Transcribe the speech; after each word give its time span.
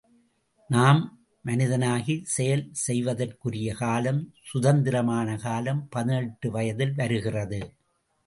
நாம் 0.69 1.01
மனிதனாகிச் 1.45 2.23
செயல் 2.27 2.63
செய்வதற்குரிய 2.85 3.75
காலம் 3.75 4.21
சுதந்திரமான 4.43 5.37
காலம் 5.37 5.87
பதினெட்டு 5.89 6.49
வயதில் 6.51 6.95
வருகிறது! 6.95 7.61